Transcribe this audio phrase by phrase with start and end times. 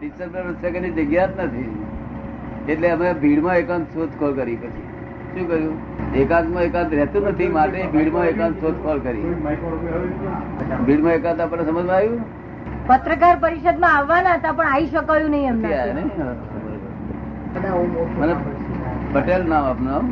[0.00, 0.42] Teacher પર
[0.96, 1.70] જગ્યા જ નથી.
[2.72, 4.84] એટલે અમે ભીડમાં એકાંત શોધખોળ કરી પછી.
[5.32, 5.76] શું કર્યું
[6.22, 9.24] એકાંતમાં એકાંત રહેતું નથી માટે ભીડમાં એકાંત શોધખોળ કરી.
[10.86, 12.22] ભીડમાં એકાંત આપણને સમજમાં આવ્યું?
[12.90, 15.68] પત્રકાર પરિષદમાં આવવાના હતા પણ આવી શકાયું નહીં એમને.
[18.20, 18.34] મને
[19.14, 20.04] પટેલ નામ આપનું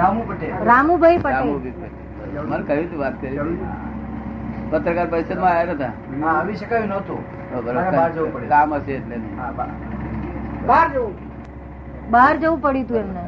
[0.00, 0.52] રામુ પટેલ.
[0.70, 2.44] રામુભાઈ પટેલ રામુભાઈ પટેલ.
[2.50, 3.38] મને કહ્યું તું વાત કરી
[4.70, 5.92] પત્રકાર પરિષદમાં આવ્યા નતા?
[6.30, 7.20] આવી શકાયું નહોતું.
[7.64, 9.16] બહાર જવું કામ હશે એટલે
[10.66, 11.14] બહાર જવું.
[12.10, 13.22] બહાર જવું પડ્યું હતું એમને.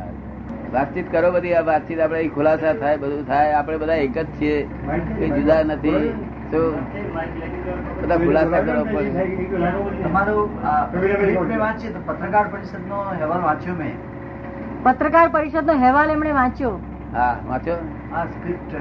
[0.73, 3.53] વાતચીત કરો બધી આ વાતચીત આપણે ખુલાસા થાય બધું થાય.
[3.53, 4.59] આપણે બધા એક જ છીએ.
[5.21, 5.97] એ જુદા નથી.
[6.51, 6.61] તો
[8.03, 9.09] બધા ખુલાસા કરો મેં
[12.07, 13.95] પત્રકાર પરિષદનો અહેવાલ વાંચ્યો મેં.
[14.83, 16.73] પત્રકાર પરિષદનો અહેવાલ એમણે વાંચ્યો.
[17.13, 17.35] હા
[18.13, 18.73] આ સ્ક્રિપ્ટ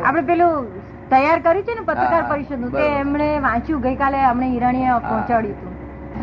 [0.00, 0.66] આપણે પેલું
[1.10, 5.74] તૈયાર કર્યું છે ને પત્રકાર પરિષદનું તે એમણે વાંચ્યું ગઈકાલે અમને ઈરાણીએ પહોંચાડ્યું હતું.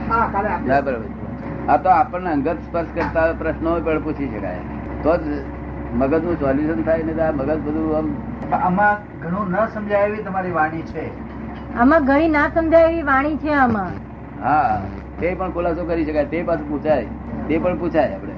[0.09, 1.09] હા બરોબર.
[1.67, 4.64] આ તો આપણને અંગત સ્પર્શ કરતા પ્રશ્નો પણ પૂછી શકાય.
[5.03, 5.42] તો જ
[5.95, 8.08] મગજનું સોલ્યુશન થાય ને આ મગજ બધું આમ
[8.59, 11.05] આમાં ઘણું ન સમજાય એવી તમારી વાણી છે.
[11.75, 13.94] આમાં ઘણી ના સમજાય એવી વાણી છે આમાં.
[14.42, 14.80] હા
[15.20, 16.27] તે પણ ખુલાસો કરી શકાય.
[16.27, 17.08] તે પાછું પૂછાય.
[17.48, 18.30] તે પણ પૂછાય આપણે.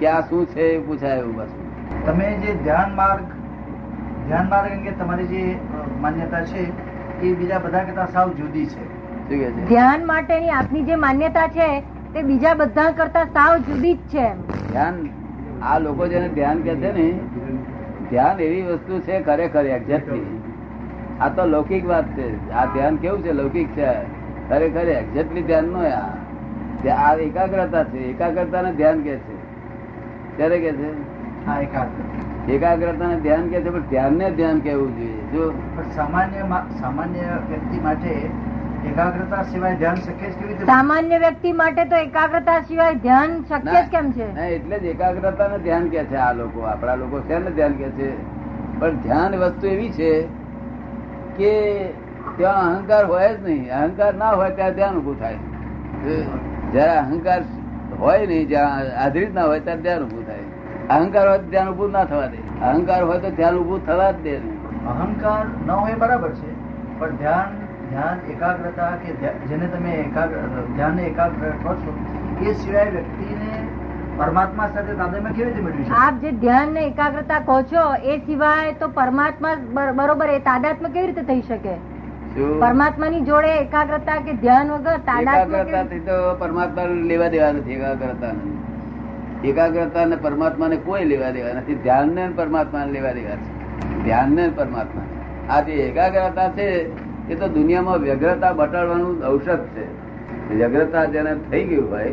[0.00, 1.50] કે આ શું છે એ પૂછાય એવું બસ.
[2.06, 3.24] તમે જે ધ્યાન માર્ગ
[4.28, 5.42] ધ્યાન માર્ગ અંગે તમારી જે
[6.00, 6.62] માન્યતા છે
[7.22, 8.84] એ બીજા બધા કરતા સાવ જુદી છે.
[9.66, 11.68] ધ્યાન માટેની આપની જે માન્યતા છે
[12.14, 14.26] તે બીજા બધા કરતા સાવ જુદી જ છે
[14.70, 14.96] ધ્યાન
[15.62, 17.06] આ લોકો જેને ધ્યાન કે છે ને
[18.10, 20.26] ધ્યાન એવી વસ્તુ છે ખરેખર એક્ઝેક્ટલી
[21.20, 22.52] આ તો લૌકિક વાત છે.
[22.52, 23.32] આ ધ્યાન કેવું છે?
[23.32, 23.88] લૌકિક છે.
[24.48, 26.08] ખરેખર એક્ઝેક્ટલી ધ્યાન નો આ.
[26.90, 29.34] આ એકાગ્રતા છે એકાગ્રતા ને ધ્યાન કે છે?
[30.36, 30.90] ત્યારે કે છે?
[32.52, 35.12] એકાગ્રતા ને ધ્યાન કે છે પણ ધ્યાન ને ધ્યાન કેવું જોઈએ?
[35.32, 38.30] જો પણ સામાન્ય સામાન્ય વ્યક્તિ માટે
[38.84, 44.12] એકાગ્રતા સિવાય ધ્યાન શક્ય કેવી રીતે સામાન્ય વ્યક્તિ માટે તો એકાગ્રતા સિવાય ધ્યાન શક્ય કેમ
[44.12, 44.46] છે?
[44.46, 47.88] એટલે જ એકાગ્રતા ને ધ્યાન કે છે આ લોકો આપણા લોકો છે ને ધ્યાન કે
[47.90, 48.10] છે?
[48.80, 50.22] પણ ધ્યાન વસ્તુ એવી છે
[51.36, 51.84] કે
[52.36, 53.72] ત્યાં અહંકાર હોય જ નહીં.
[53.74, 55.36] અહંકાર ના હોય ત્યાં ધ્યાન ઉભું થાય.
[56.74, 57.40] જયારે અહંકાર
[58.00, 60.46] હોય નહીં જ્યાં આધરિત ના હોય ત્યારે ધ્યાન ઉભું થાય.
[60.90, 62.38] અહંકાર હોય તો ધ્યાન ઉભું ના થવા દે.
[62.62, 64.56] અહંકાર હોય તો ધ્યાન ઉભું થવા જ દે નહીં.
[64.94, 66.50] અહંકાર ન હોય બરાબર છે
[66.98, 67.50] પણ ધ્યાન
[67.86, 69.14] ધ્યાન એકાગ્રતા કે
[69.46, 70.36] જેને તમે એકાગ્ર
[70.74, 71.90] ધ્યાન એકાગ્ર કહો છો
[72.42, 73.50] એ સિવાય વ્યક્તિને
[74.18, 78.72] પરમાત્મા સાથે તાદાત્મ્ય કેવી રીતે મેળવી આપ જે ધ્યાન ને એકાગ્રતા કહો છો એ સિવાય
[78.74, 81.74] તો પરમાત્મા બર- બરોબર એ તાદાત્મ્ય કેવી રીતે થઈ શકે?
[82.34, 88.32] પરમાત્માની જોડે એકાગ્રતા કે ધ્યાન વગર એકાગ્રતા તો પરમાત્મા લેવા દેવા નથી એકાગ્રતા
[89.50, 93.48] એકાગ્રતા ને પરમાત્મા ને કોઈ લેવા દેવા નથી ધ્યાન ને પરમાત્મા લેવા દેવા છે.
[94.04, 95.06] ધ્યાન ને પરમાત્મા
[95.48, 96.68] આ જે એકાગ્રતા છે
[97.28, 99.88] એ તો દુનિયામાં વ્યગ્રતા બટાડવાનું ઔષધ છે.
[100.56, 102.12] વ્યગ્રતા જેને થઈ ગયું હોય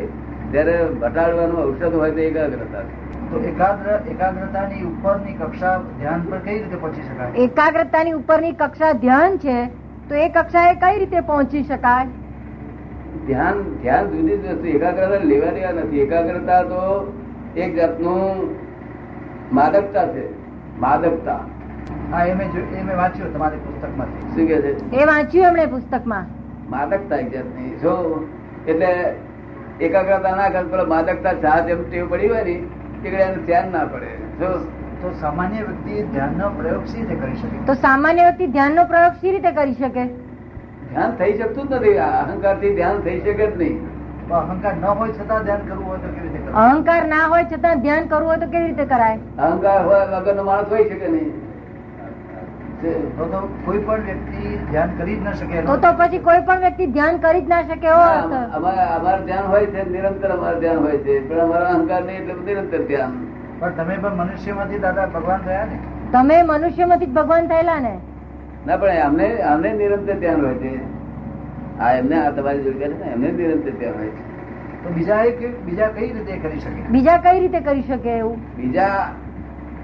[0.52, 2.94] ત્યારે બટાડવાનું ઔષધ હોય તો એકાગ્રતા છે.
[3.30, 7.30] તો એકાગ્ર એકાગ્રતાની ઉપરની કક્ષા ધ્યાન પર કઈ રીતે પહોંચી શકાય?
[7.46, 9.60] એકાગ્રતાની ઉપરની કક્ષા ધ્યાન છે
[10.12, 12.06] તો એ કક્ષાએ કઈ રીતે પહોંચી શકાય?
[13.26, 16.00] ધ્યાન ધ્યાન જુદી જ વસ્તુ એકાગ્રતા લેવા દેવા નથી.
[16.00, 17.12] એકાગ્રતા તો
[17.56, 18.50] એક જાતનું
[19.52, 20.28] માદકતા છે.
[20.80, 21.40] માદકતા.
[22.12, 24.96] હા એ મેં જો- એ મેં વાંચ્યું તમારી પુસ્તકમાં શું કે છે?
[24.96, 26.26] એ વાંચ્યું એમણે પુસ્તકમાં?
[26.70, 27.70] માદકતા એક જાતની.
[27.70, 28.26] જો
[28.68, 29.14] એટલે
[29.80, 32.54] એકાગ્રતા ના કરે પેલો માદકતા ચા જેમ ટેવ પડી હોય ને
[33.02, 34.06] કે એને ધ્યાન ના પડે.
[34.06, 34.66] જો
[35.02, 37.56] તો સામાન્ય વ્યક્તિ ધ્યાનનો પ્રયોગ સી રીતે કરી શકે?
[37.70, 40.04] તો સામાન્ય વ્યક્તિ ધ્યાનનો પ્રયોગ સી રીતે કરી શકે?
[40.92, 41.98] ધ્યાન થઈ શકતું જ નથી.
[42.08, 43.78] અહંકારથી ધ્યાન થઈ શકે જ નહીં.
[44.40, 46.66] અહંકાર ના હોય છતાં ધ્યાન કરવું હોય તો કેવી રીતે કરાય?
[46.66, 49.18] અહંકાર ના હોય છતાં ધ્યાન કરવું હોય તો કેવી રીતે કરાય?
[49.48, 51.32] અહંકાર હોય વગરનો માણસ હોય શકે નહીં.
[53.18, 56.64] તો તો કોઈ પણ વ્યક્તિ ધ્યાન કરી જ ન શકે તો તો પછી કોઈ પણ
[56.68, 61.20] વ્યક્તિ ધ્યાન કરી જ ના શકે અમારે ધ્યાન હોય છે નિરંતર અમારે ધ્યાન હોય છે.
[61.28, 63.12] પણ અમારા અહંકાર નહીં એટલે નિરંતર ધ્યાન.
[63.62, 65.76] પણ તમે પણ મનુષ્યમાંથી દાદા ભગવાન થયા ને?
[66.12, 67.92] તમે મનુષ્યમાંથી ભગવાન થયેલા ને?
[68.66, 70.72] ના પણ અમને અમને નિરંતર ધ્યાન હોય છે.
[71.80, 74.22] આ એમને આ તમારી જોડે છે ને એમને નિરંતર ધ્યાન હોય છે.
[74.84, 76.80] તો બીજા એક બીજા કઈ રીતે કરી શકે?
[76.90, 78.38] બીજા કઈ રીતે કરી શકે એવું?
[78.56, 78.96] બીજા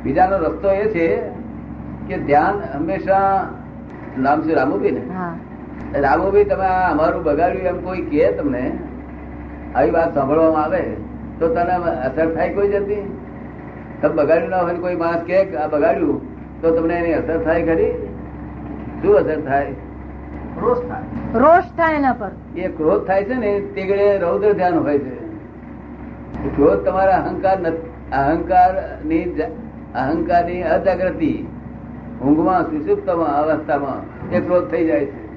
[0.05, 1.07] બીજાનો રસ્તો એ છે
[2.09, 3.51] કે ધ્યાન હંમેશા
[4.17, 5.03] નામ છે રામુભાઈ ને?
[6.01, 8.65] રામુભાઈ તમે અમારું બગાડ્યું એમ કોઈ કહે તમને
[9.75, 10.83] આવી વાત સાંભળવામાં આવે
[11.39, 11.75] તો તને
[12.07, 13.03] અસર થાય કોઈ જતી
[14.03, 16.17] તમે બગાડ્યું ના હોય કોઈ માણસ કે આ બગાડ્યું
[16.63, 17.91] તો તમને એની અસર થાય ખરી?
[19.03, 19.75] શું અસર થાય?
[20.63, 21.07] રોષ થાય.
[21.35, 22.31] રોષ થાય એના પર.
[22.57, 25.17] એ ક્રોધ થાય છે ને તે રૌદ્ર ધ્યાન હોય છે.
[26.57, 27.59] ક્રોધ તમારા અહંકાર
[28.13, 29.23] અહંકારની
[29.95, 31.47] અહંકારની અજાગૃતિ
[32.23, 35.29] ઊંઘમાં સુષુપ્તમાં અવસ્થામાં એ ક્રોધ થઈ જાય છે.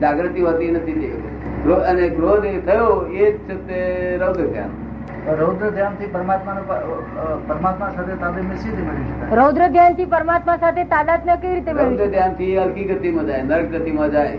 [0.00, 1.12] જાગૃતિ હોતી નથી
[1.86, 3.80] અને ક્રોધ થયો એ જ છે તે
[4.16, 4.87] રૌદ્ર ધ્યાન.
[5.38, 6.62] રૌદ્ર ધ્યાનથી પરમાત્માનો
[7.48, 12.84] પરમાત્મા સાથે તાદાત્મ્ય સી રીતે રૌદ્ર ધ્યાનથી પરમાત્મા સાથે તાદાત્મ્ય કેવી રીતે રૌદ્ર ધ્યાનથી હલકી
[12.84, 14.38] ગતિમાં જાય નર્ક ગતિમાં જાય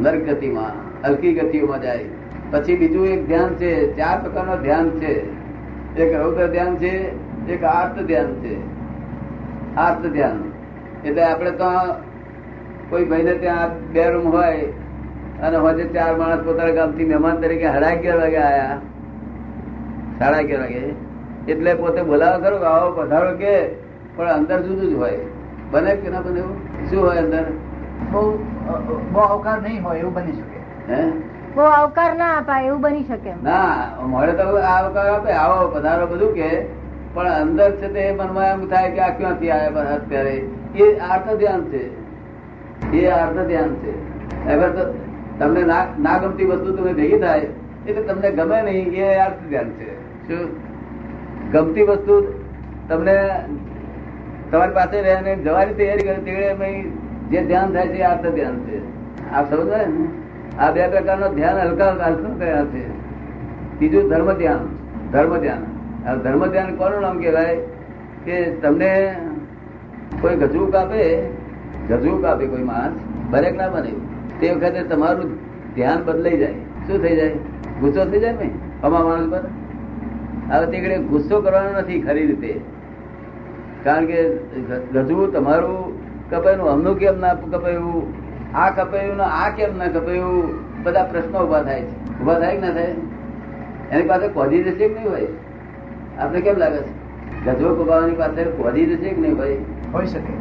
[0.00, 0.74] નર્ક ગતિમાં
[1.06, 1.34] હલકી
[1.82, 2.04] જાય.
[2.50, 5.12] પછી બીજું એક ધ્યાન છે ચાર પ્રકારનું ધ્યાન છે.
[5.96, 6.92] એક રૌદ્ર ધ્યાન છે
[7.48, 8.54] એક આર્ત ધ્યાન છે.
[9.76, 10.38] આર્ત ધ્યાન.
[11.04, 11.70] એટલે આપણે તો
[12.90, 14.72] કોઈ ભાઈને ત્યાં બે રૂમ હોય
[15.42, 18.80] અને વચ્ચે ચાર માણસ પોતાના ગામથી મહેમાન તરીકે હડાઈ ગયા વાગે આયા.
[20.22, 20.82] સાડા અગિયાર વાગે
[21.52, 23.54] એટલે પોતે બોલાવો કરો કે આવો પધારો કે
[24.16, 25.22] પણ અંદર જુદું જ હોય.
[25.72, 26.56] બને કે ના બને એવું?
[26.88, 27.44] શું હોય અંદર?
[28.12, 28.22] બહુ
[29.12, 30.58] બહુ અવકાર નહીં હોય એવું બની શકે.
[30.90, 31.00] હે?
[31.56, 36.06] બહુ અવકાર ના અપાય એવું બની શકે ના મળે તો આ વખત આપે આવો પધારો
[36.12, 36.50] બધું કે
[37.14, 40.36] પણ અંદર છે તે મનમાં એમ થાય કે આ ક્યાંથી આવ્યા પણ અત્યારે?
[40.74, 41.82] એ આર્થ ધ્યાન છે.
[42.92, 43.92] એ આર્થ ધ્યાન છે.
[44.46, 44.86] હવે તો
[45.40, 47.48] તમને ના ના ગમતી વસ્તુ તમે ભેગી થાય
[47.86, 49.90] એટલે તમને ગમે નહીં એ આર્થ ધ્યાન છે.
[50.28, 50.72] શું?
[51.52, 52.44] ગમતી વસ્તુ
[52.88, 53.44] તમને
[54.50, 56.82] તમારી પાસે રહીને જવાની તૈયારી કરે તે
[57.30, 58.78] જે ધ્યાન થાય છે આર્થ ધ્યાન છે.
[59.30, 60.08] આ સમજાય ને?
[60.58, 62.88] આ બે પ્રકારનો ધ્યાન હલકા હલકા કયા છે?
[63.78, 64.58] ત્રીજું ધર્મ ધ્યાન.
[65.12, 65.62] ધર્મ ધ્યાન.
[66.08, 67.56] આ ધર્મ ધ્યાન કોનું નામ કહેવાય?
[68.24, 69.16] કે તમને
[70.20, 71.28] કોઈ ગજવું કાપે
[71.88, 72.92] ગજવું કાપે કોઈ માણસ
[73.30, 73.92] બરેક ના બને.
[74.40, 75.38] તે વખતે તમારું
[75.74, 76.52] ધ્યાન બદલાઈ જાય.
[76.52, 77.28] શું થઈ જાય?
[77.80, 78.50] ગુસ્સો થઈ જાય ને
[78.82, 79.40] અમા માણસ પર?
[80.50, 82.60] હવે તે ગુસ્સો કરવાનો નથી ખરી રીતે.
[83.84, 84.36] કારણ કે
[84.92, 88.02] ગજવું તમારું કપાયું અમનું કેમ ના કપાયું?
[88.54, 90.58] આ કપાયું ને આ કેમ ના કપાયું?
[90.82, 92.20] બધા પ્રશ્નો ઊભા થાય છે.
[92.20, 92.94] ઊભા થાય કે ના થાય?
[93.90, 95.26] એની પાસે કોજી જશે કે નહીં હોય?
[96.18, 97.02] આપણે કેમ લાગે છે?
[97.44, 99.56] ગજવો કપાવવાની પાસે કોજી જશે કે નહીં ભાઈ
[99.94, 100.32] હોઈ શકે?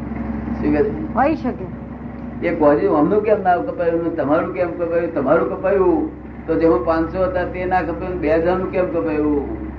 [1.15, 2.48] હોઈ શકે.
[2.48, 5.13] એ કોજી અમનું કેમ ના કપાયું તમારું કેમ કપાયું?
[5.13, 9.70] તમારું કપાયું તો જેમાં પાંચસો હતા તે ના કપાયું બે હજારનું કેમ કપાયું?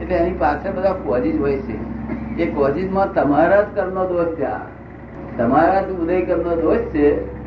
[0.00, 2.00] એટલે એની પાછળ બધા કોજીજ હોય છે.
[2.42, 4.80] એ કોજીજમાં તમારા જ કર્મનો દોષ ત્યાં
[5.36, 7.40] તમારા જ ઉદય કર્મનો દોષ છે.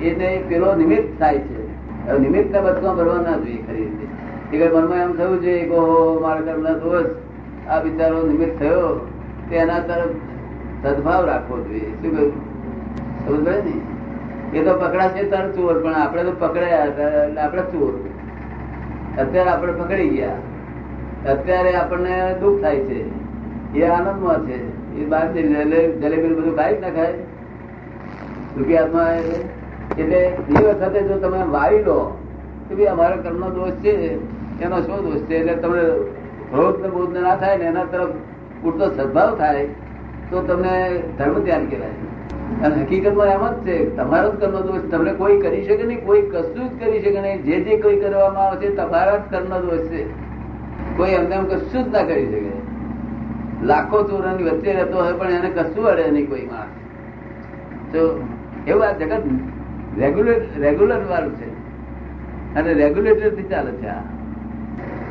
[0.00, 1.68] એને પેલો નિમિત્ત થાય છે.
[2.18, 4.56] નિમિત્ત ને બચકા ભરવા ના જોઈએ ખરી રીતે.
[4.56, 7.04] એ મનમાં એમ થયું છે, કે ઓહો, મારા કર્મનો દોષ,
[7.68, 9.08] આ બિચારો નિમિત્ત થયો.
[9.50, 10.08] તેના તરફ
[10.86, 11.90] સદભાવ રાખવો જોઈએ.
[11.90, 12.32] શું કહ્યું?
[13.26, 14.58] સમજ ને?
[14.58, 18.08] એ તો પકડાશે તર ચોર, પણ આપણે તો પકડાયા એટલે આપણે ચોર.
[19.22, 20.32] અત્યારે આપણે પકડી ગયા.
[21.26, 22.98] અત્યારે આપણને દુઃખ થાય છે,
[23.74, 24.58] એ આનંદમાં છે,
[24.98, 27.14] એ બાર જલેબી બધું ખાઈ ના ખાય.
[28.54, 29.08] સુખી આત્મા
[29.96, 31.98] એટલે એ વખતે જો તમે વારી લો
[32.68, 33.94] કે ભાઈ અમારા કર્મનો દોષ છે,
[34.60, 35.36] એનો શું દોષ છે?
[35.40, 35.84] એટલે તમને
[36.50, 38.14] ક્રોધ ને બોધ ને થાય ને એના તરફ
[38.62, 39.66] પૂરતો સદભાવ થાય,
[40.30, 40.74] તો તમને
[41.18, 41.96] ધર્મ ધ્યાન કહેવાય.
[42.64, 46.22] અને હકીકતમાં એમ જ છે, તમારો જ કર્મ દોષ તમને કોઈ કરી શકે નહીં, કોઈ
[46.32, 47.44] કશું જ કરી શકે નહીં.
[47.44, 50.02] જે જે કોઈ કરવામાં આવે છે, તમારા જ કર્મ દોષ છે.
[50.96, 52.68] કોઈ એમને કશું જ ના કરી શકે.
[53.66, 56.74] લાખો ચોરોની વચ્ચે રહેતો હોય પણ એને કશું અડે નહીં કોઈ માણસ.
[57.92, 58.26] તો
[58.66, 59.22] એવું આ જગત
[59.98, 61.48] રેગ્યુલેટ રેગ્યુલર વાળું છે.
[62.54, 64.02] અને રેગ્યુલેટરથી ચાલે છે આ.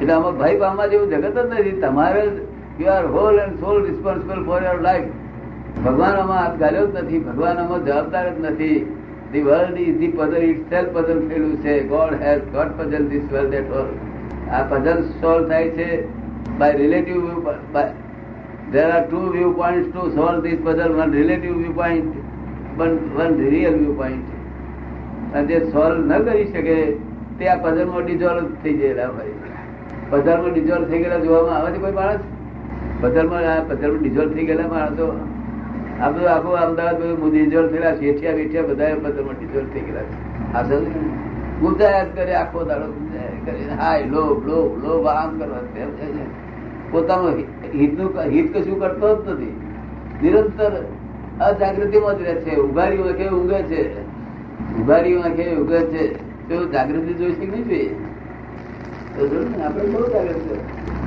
[0.02, 1.72] એટલે આમાં ભાઈ પામવા જેવું જગત જ નથી.
[1.72, 2.32] તમારે
[2.80, 5.04] you are whole and soul responsible for your life
[5.86, 7.20] ભગવાન આમાં હાથ ગાલ્યો જ નથી.
[7.20, 8.98] ભગવાન આમાં જવાબદાર જ નથી.
[9.32, 10.38] The world is the puzzle
[10.70, 11.84] itself puzzle થયેલું છે.
[11.84, 13.86] God has got puzzle this world at all
[14.52, 16.08] આ પઝલ સોલ્વ થાય છે
[16.60, 17.22] by relative
[18.72, 22.04] there are two are two viewpoints to solve this puzzle, one relative viewpoint
[22.78, 26.92] one real viewpoint અને જે solve ન કરી શકે,
[27.40, 29.26] તે આ પઝલમાં ડિઝોલ્વ થઈ ગયેલા હોય.
[30.14, 32.20] puzzle માં ડિઝોલ્વ થઈ ગયેલા જોવામાં આવે છે કોઈ માણસ?
[33.04, 35.28] puzzle આ puzzle માં ડિઝોલ્વ થઈ ગયેલા માણસો?
[36.02, 40.02] આ બધું આખું અમદાવાદ બધું ડિઝોલ્વ થયેલા, શેઠિયા બેઠિયા બધા puzzle માં ડિઝોલ્વ થઈ ગયેલા
[40.02, 40.54] છે.
[40.54, 40.88] આ સમજ
[41.72, 42.06] ને?
[42.16, 43.07] કરે આખો દાડો.
[43.52, 45.58] ગુંજાયા કરે હાય લોભ લોભ લોભ આમ કરવા.
[45.58, 46.16] તેમ છે.
[46.16, 46.26] ને.
[46.92, 47.30] પોતાનું
[47.76, 49.62] હિતનું હિત કશું કરતો જ નથી.
[50.24, 50.72] નિરંતર
[51.42, 52.56] અજાગૃતિમાં જ રહે છે.
[52.56, 54.02] ઉઘારી વાંખે ઊંઘે છે.
[54.82, 56.28] ઉઘારી વાંખે ઊંઘે છે.
[56.50, 57.96] તો જાગૃતિ જોઈ કે નહીં જોઈએ
[59.64, 60.36] આપણે બહુ જાગૃત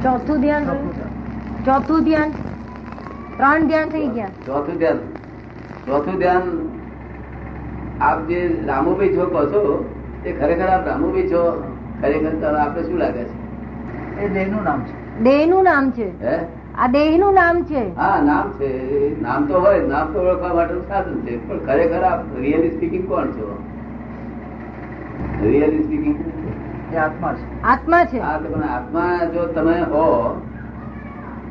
[0.02, 0.64] ચોથું ધ્યાન.
[1.64, 2.30] ચોથું ધ્યાન?
[3.36, 4.28] ત્રણ ધ્યાન થઈ ગયા?
[4.46, 4.96] ચોથું ધ્યાન.
[5.86, 6.68] ચોથું ધ્યાન
[8.00, 9.94] આપ જે રામુભાઈ છો કહો છો
[10.26, 11.69] એ ખરેખર આપ રામુભાઈ છો?
[12.00, 13.36] ખરેખર તો આપણે શું લાગે છે?
[14.20, 15.22] એ દેહનું નામ છે.
[15.22, 16.28] દેહનું નામ છે?
[16.74, 17.96] આ દેહનું નામ છે?
[17.96, 18.70] હા નામ છે.
[19.22, 21.48] નામ તો હોય નામ તો ઓળખવા માટેનું સાધન છે.
[21.48, 23.58] પણ ખરેખર આપ રિયલી સ્પીકિંગ કોણ છો?
[25.42, 26.16] રિયલી સ્પીકિંગ
[26.96, 27.62] આત્મા છે.
[27.62, 28.18] આત્મા છે?
[28.18, 30.06] હા તો પણ આત્મા જો તમે હો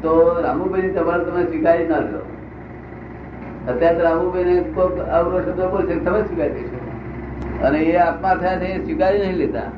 [0.01, 2.21] તો રામુભાઈ તમારે તમે સ્વીકારી ના લો.
[3.71, 6.79] અત્યારે તો રામુભાઈ ને કોઈક અવરો શબ્દ બોલશે તમે સ્વીકારી દેશો.
[7.67, 9.69] અને એ આત્મા થયા છે એ સ્વીકારી નહીં લેતા.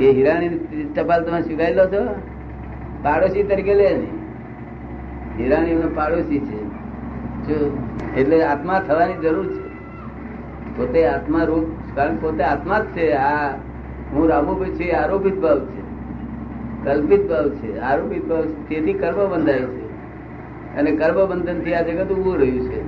[0.00, 0.48] એ હીરાની
[0.96, 2.14] ટપાલ તમે સ્વીકારી લો છો?
[3.02, 4.24] પાડોશી તરીકે લે નહીં
[5.38, 6.64] હીરાની પાડોશી છે.
[7.48, 7.78] જો,
[8.16, 9.64] એટલે આત્મા થવાની જરૂર છે.
[10.76, 13.12] પોતે આત્મા રૂપ, કારણ પોતે આત્મા જ છે.
[13.12, 13.56] આ
[14.12, 15.82] હું રામુભાઈ છું આરોપિત ભાવ છે.
[16.84, 17.80] કલ્પિત ભાવ છે.
[17.80, 18.68] આરોપિત ભાવ છે.
[18.68, 19.84] તેથી કર્મ બંધાય છે.
[20.76, 22.80] અને કર્મ બંધનથી આ જગત ઉભું રહ્યું છે.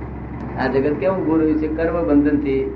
[0.57, 1.67] આ જગત કેમ ઉભું રહ્યું છે?
[1.67, 2.75] કર્મ બંધનથી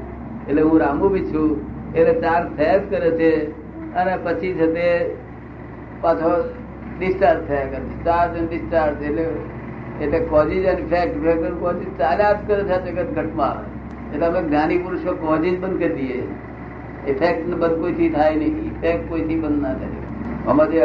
[0.49, 1.61] એટલે હું રામુભાઈ છું.
[1.93, 3.60] એટલે ચાર થયા જ કરે છે.
[3.95, 5.15] અને પછી છે તે
[6.01, 6.31] પાછો
[6.99, 8.03] ડિસ્ચાર્જ થયા કરે છે.
[8.03, 9.25] ચાર્જ અને ડિસ્ચાર્જ એટલે
[10.01, 13.57] એટલે કોઝિજ અને ફેક્ટ ઇફેક્ટ કોઝિજ ચાલ્યા જ કરે છે જગત ઘટમાં.
[14.13, 16.23] એટલે અમે જ્ઞાની પુરુષો કોઝિજ બંધ કરી દઈએ.
[17.07, 18.57] ઇફેક્ટ બંધ કોઈથી થાય નહીં.
[18.65, 20.01] ઇફેક્ટ કોઈથી બંધ ના થાય.
[20.47, 20.83] આમાં જે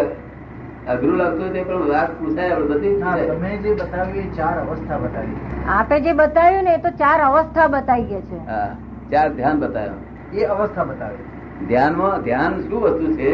[0.86, 2.94] અઘરું લાગતું તે પણ વાત પૂછાય આપણે બધી
[3.28, 5.38] તમે જે બતાવી એ ચાર અવસ્થા બતાવી.
[5.68, 8.38] આપે જે બતાવ્યું ને એ તો ચાર અવસ્થા બતાવી ગયા છે.
[8.50, 8.76] હા
[9.10, 9.98] ચાર ધ્યાન બતાવ્યો.
[10.32, 11.36] એ અવસ્થા બતાવી.
[11.68, 13.32] ધ્યાનમાં ધ્યાન શું વસ્તુ છે?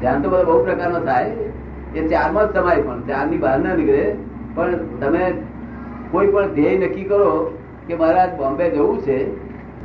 [0.00, 1.30] ધ્યાન તો બધા બહુ પ્રકારનો થાય.
[1.94, 4.14] એ ચારમાં જ સમાય પણ, ચારની બહાર ના નીકળે.
[4.54, 5.32] પણ તમે
[6.10, 9.18] કોઈ પણ ધ્યેય નક્કી કરો કે મારે બોમ્બે જવું છે,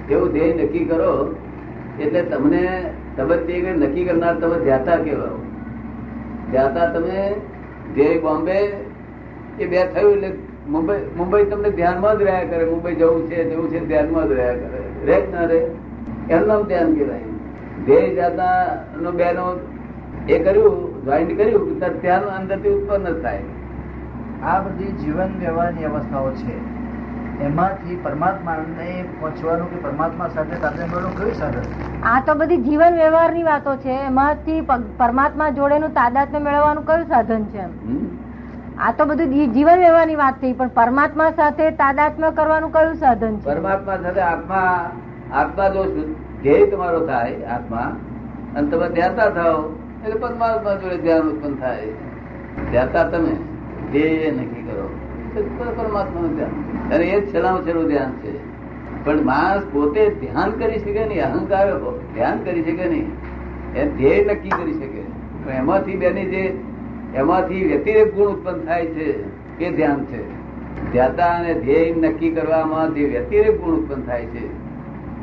[0.10, 1.36] એવું ધ્યેય નક્કી કરો,
[2.00, 5.29] એટલે તમને તમે તે નક્કી કરનાર તમે ધ્યાતા કહેવાય
[6.51, 7.36] ધ્યાતા તમે
[7.96, 8.57] ધ્યેય બોમ્બે
[9.60, 10.31] એ બે થયું એટલે
[10.69, 12.65] મુંબઈ મુંબઈ તમને ધ્યાનમાં જ રહ્યા કરે.
[12.65, 14.81] મુંબઈ જવું છે જવું છે, ધ્યાનમાં જ રહ્યા કરે.
[15.05, 15.57] રહે જ ના રહે
[16.29, 17.26] એનું નામ ધ્યાન કહેવાય.
[17.88, 18.53] ધ્યેય જાતના
[19.01, 19.46] નો બેનો
[20.29, 23.44] એ કર્યું જોઈન્ટ કર્યું ત્યાંનું અંદરથી ઉત્પન્ન થાય.
[24.44, 26.56] આ બધી જીવન વ્યવહારની અવસ્થાઓ છે.
[27.44, 31.65] એમાંથી પરમાત્માને પહોંચવાનું કે પરમાત્મા સાથે સાથે કયું સાધન?
[32.03, 33.98] આ તો બધી જીવન વ્યવહારની વાતો છે.
[34.06, 34.62] એમાંથી
[34.98, 37.63] પરમાત્મા જોડેનું તાદાત્મ્ય મેળવવાનું કયું સાધન છે
[38.77, 43.46] આ તો બધું જીવન વ્યવહારની વાત થઈ પણ પરમાત્મા સાથે તાદાત્મ્ય કરવાનું કયું સાધન છે?
[43.46, 44.91] પરમાત્મા સાથે આત્મા
[45.34, 45.84] આત્મા જો
[46.44, 48.00] ધ્યેય તમારો થાય, આત્મા.
[48.56, 49.75] અને તમે ધ્યાતા થાવ
[50.06, 51.86] એટલે પરમાત્મા જોડે ધ્યાન ઉત્પન્ન થાય.
[52.72, 53.36] ધ્યાતા તમે,
[53.91, 54.89] ધ્યેય નક્કી કરો.
[55.77, 56.51] પરમાત્માનું ધ્યાન.
[56.94, 58.58] અને એ છેલ્લામાં છેલ્લું ધ્યાન છે.
[59.06, 61.79] પણ માણસ પોતે ધ્યાન કરી શકે નહીં, અહંકાર
[62.13, 63.12] ધ્યાન કરી શકે નહીં.
[63.75, 65.01] એ ધ્યેય નક્કી કરી શકે.
[65.46, 66.60] પણ એમાંથી બેની જે,
[67.15, 69.24] એમાંથી વ્યતિરેક ગુણ ઉત્પન્ન થાય છે,
[69.65, 70.48] એ ધ્યાન છે.
[70.91, 74.48] ધ્યાતા અને ધ્યેય નક્કી કરવામાં જે વ્યતિરેક ગુણ ઉત્પન્ન થાય છે,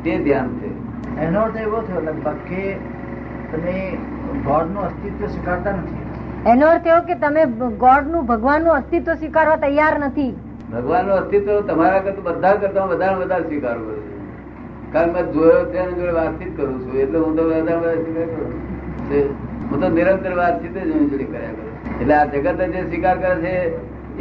[0.04, 0.73] તે ધ્યાન છે.
[1.26, 2.64] એનો અર્થ એવો થયો લગભગ કે
[3.52, 3.76] તમે
[4.46, 6.02] ગોડનું અસ્તિત્વ સ્વીકારતા નથી.
[6.52, 7.42] એનો અર્થ એવો કે તમે
[7.84, 10.32] ગોડનું ભગવાનનું અસ્તિત્વ સ્વીકારવા તૈયાર નથી.
[10.72, 14.12] ભગવાનનું અસ્તિત્વ તમારા કરતા બધા કરતા વધારે વધારે સ્વીકાર કરું છું.
[14.92, 18.52] કારણ મેં જોયો ત્યાં જોડે વાતચીત કરું છું એટલે હું તો વધારે વધારે સ્વીકાર કરું
[19.70, 23.34] હું તો નિરંતર વાતચીત જ હું જોડે કર્યા કરું એટલે આ જગત જે સ્વીકાર કરે
[23.44, 23.54] છે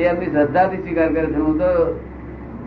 [0.04, 1.40] એ એમની શ્રદ્ધાથી સ્વીકાર કરે છે.
[1.46, 1.70] હું તો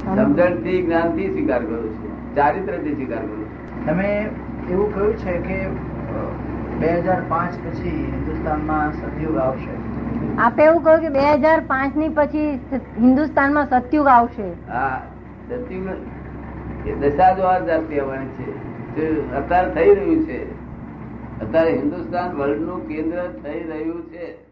[0.05, 2.13] સમજણથી જ્ઞાનથી સ્વીકાર કરું છું.
[2.37, 3.66] ચારિત્રથી સ્વીકાર કરું છું.
[3.85, 4.31] તમે
[4.71, 5.59] એવું કહ્યું છે કે
[6.81, 9.71] બે હજાર પાંચ પછી હિન્દુસ્તાનમાં સતયુગ આવશે.
[10.39, 12.47] આપે એવું કહ્યું કે બે હજાર પાંચની પછી
[12.99, 14.49] હિન્દુસ્તાનમાં સતયુગ આવશે.
[14.69, 15.03] હા
[15.49, 15.87] સત્યુગ
[16.87, 18.47] એ દશા દ્વાર જાતિ આવવાની છે.
[19.35, 20.41] અત્યારે થઈ રહ્યું છે.
[21.41, 24.46] અત્યારે હિન્દુસ્તાન વર્લ્ડનું કેન્દ્ર થઈ રહ્યું છે.